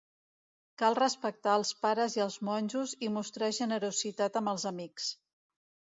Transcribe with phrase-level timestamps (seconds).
[0.81, 5.13] Cal respectar els pares i els monjos i mostrar generositat amb els amics.